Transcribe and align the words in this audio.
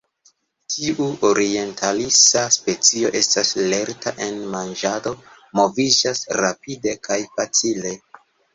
Tiu 0.75 1.03
orientalisa 1.27 2.41
specio 2.55 3.13
estas 3.21 3.53
lerta 3.75 4.15
en 4.29 4.41
naĝado, 4.55 5.15
moviĝas 5.63 6.25
rapide 6.43 6.99
kaj 7.11 7.23
facile. 7.39 7.97